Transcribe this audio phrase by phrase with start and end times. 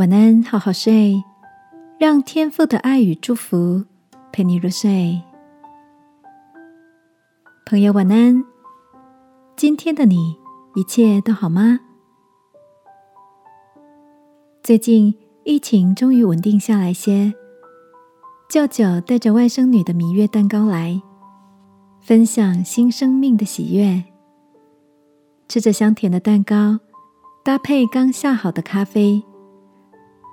[0.00, 1.22] 晚安，好好睡，
[1.98, 3.84] 让天父的爱与祝福
[4.32, 5.20] 陪你入睡。
[7.66, 8.42] 朋友，晚安。
[9.56, 10.38] 今天的你
[10.74, 11.80] 一切都好吗？
[14.62, 15.14] 最近
[15.44, 17.34] 疫情终于稳定下来些，
[18.48, 20.98] 舅舅带着外甥女的蜜月蛋糕来，
[22.00, 24.02] 分享新生命的喜悦。
[25.46, 26.80] 吃着香甜的蛋糕，
[27.44, 29.22] 搭配刚下好的咖啡。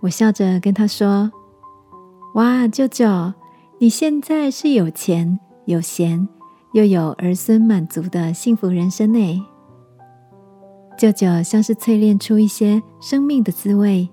[0.00, 1.30] 我笑着跟他说
[2.34, 3.32] ：“哇，舅舅，
[3.78, 6.28] 你现在是有钱、有闲，
[6.72, 9.46] 又有儿孙满足的幸福人生呢。”
[10.96, 14.08] 舅舅像是淬炼出一些生命的滋味，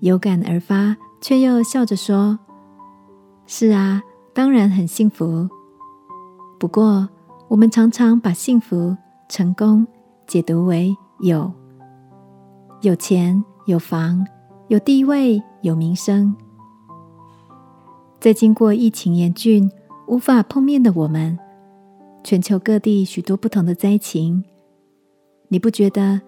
[0.00, 2.38] 有感而发，却又笑着说
[3.46, 4.02] ：“是啊，
[4.34, 5.48] 当然很幸福。
[6.58, 7.08] 不过，
[7.48, 8.96] 我们常常把幸福、
[9.28, 9.86] 成功
[10.26, 11.52] 解读为有
[12.80, 14.26] 有钱、有房。”
[14.68, 16.34] 有地位，有名声，
[18.18, 19.70] 在经过疫情严峻、
[20.08, 21.38] 无法碰面的我们，
[22.24, 24.42] 全球各地许多不同的灾情，
[25.46, 26.20] 你不觉得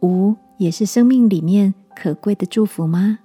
[0.00, 3.20] 无也是生命里面可贵的祝福吗？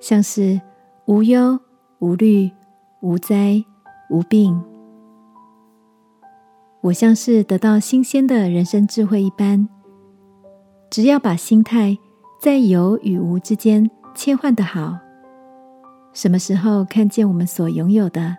[0.00, 0.58] 像是
[1.04, 1.60] 无忧、
[1.98, 2.50] 无虑、
[3.02, 3.62] 无灾、
[4.08, 4.58] 无病，
[6.80, 9.68] 我像是得到新鲜的人生智慧一般，
[10.88, 11.98] 只要把心态。
[12.40, 14.98] 在有与无之间切换的好，
[16.14, 18.34] 什么时候看见我们所拥有的，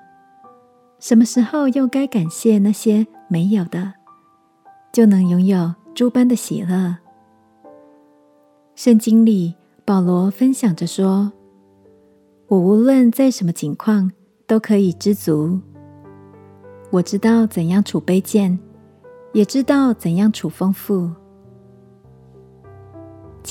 [0.98, 3.94] 什么时候又该感谢那些没有的，
[4.92, 6.98] 就能拥有诸般的喜乐。
[8.74, 9.54] 圣经里
[9.86, 11.32] 保罗分享着说
[12.50, 14.12] ：“我无论在什么情况
[14.48, 15.60] 都可以知足。
[16.90, 18.58] 我知道怎样处卑贱，
[19.32, 21.08] 也知道怎样处丰富。”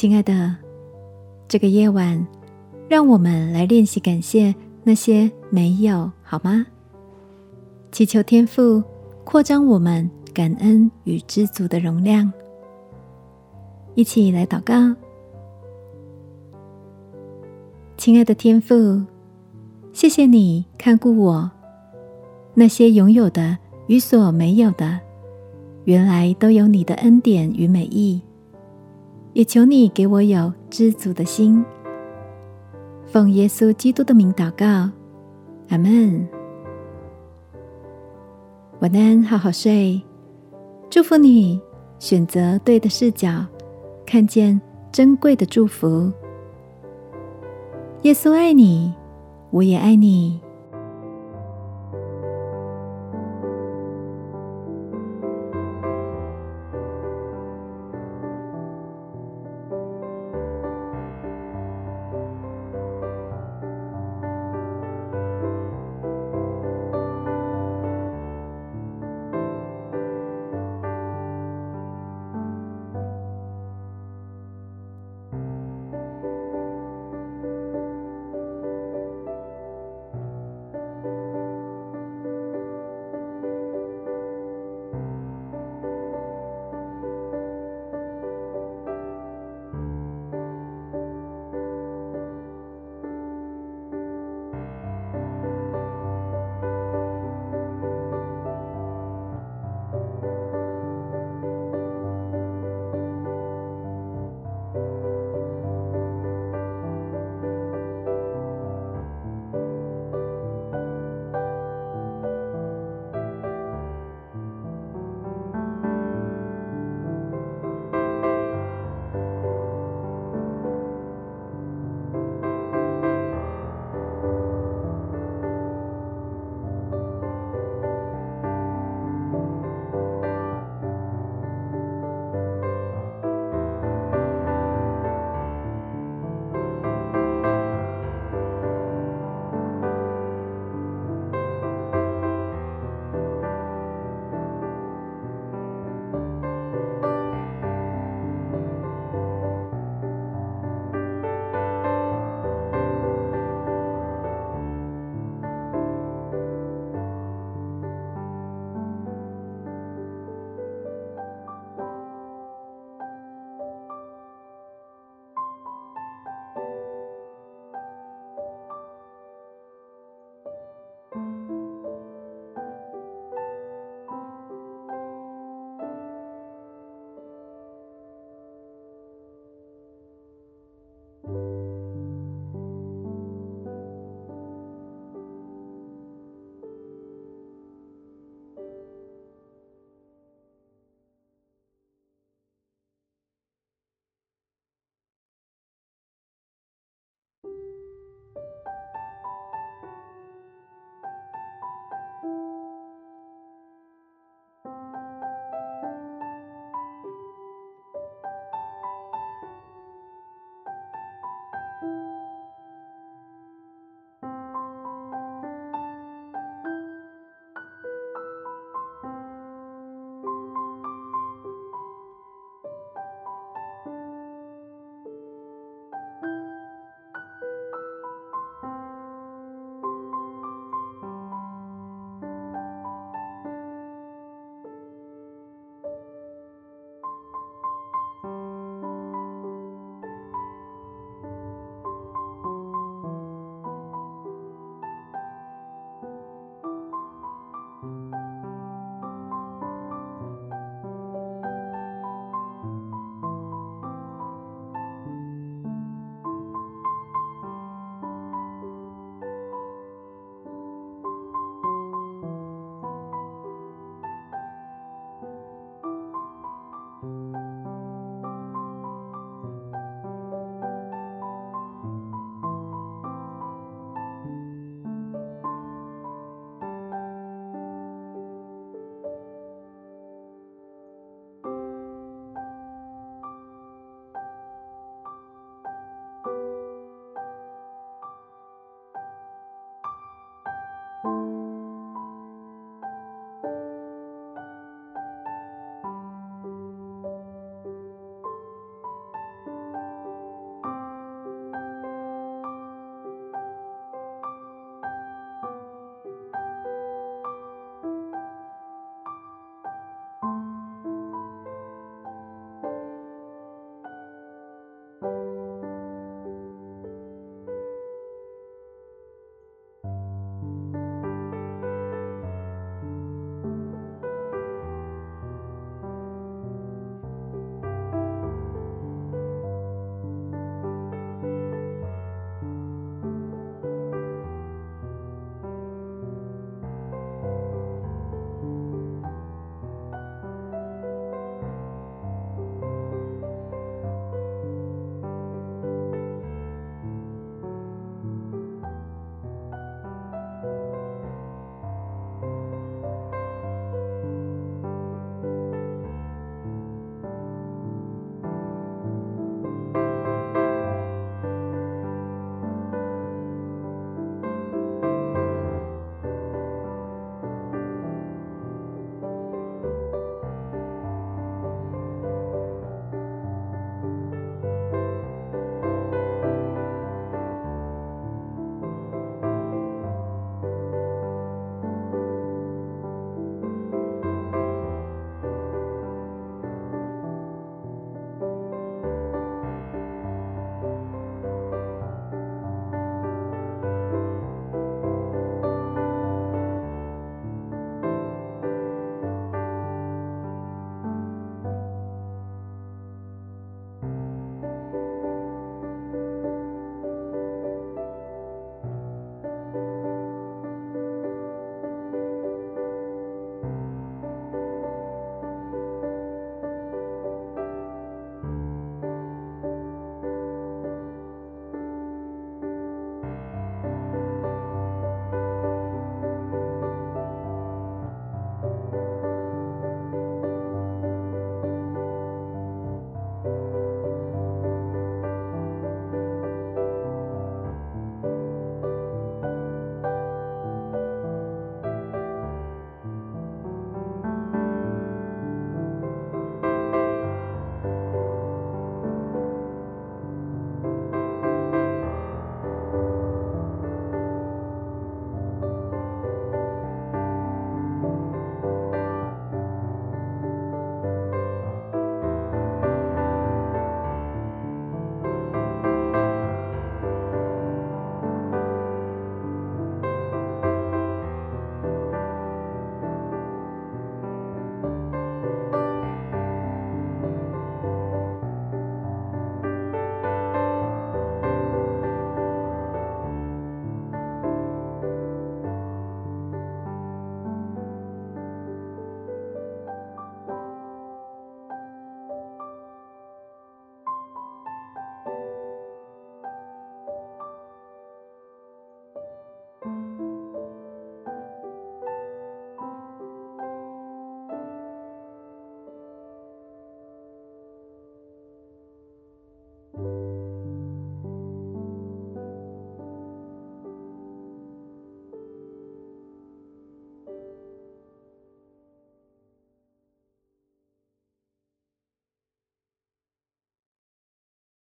[0.00, 0.56] 亲爱的，
[1.46, 2.26] 这个夜晚，
[2.88, 6.64] 让我们来练习感谢那些没有，好吗？
[7.92, 8.82] 祈求天赋
[9.24, 12.32] 扩张我们感恩与知足的容量。
[13.94, 14.74] 一起来祷告，
[17.98, 19.04] 亲爱的天赋，
[19.92, 21.50] 谢谢你看顾我，
[22.54, 24.98] 那些拥有的与所没有的，
[25.84, 28.18] 原来都有你的恩典与美意。
[29.32, 31.64] 也求你给我有知足的心，
[33.06, 34.90] 奉耶稣基督的名祷告，
[35.68, 36.28] 阿门。
[38.80, 40.00] 晚安，好好睡。
[40.88, 41.60] 祝福你
[41.98, 43.46] 选择对的视角，
[44.04, 44.60] 看见
[44.90, 46.12] 珍贵的祝福。
[48.02, 48.92] 耶稣爱你，
[49.50, 50.40] 我也爱你。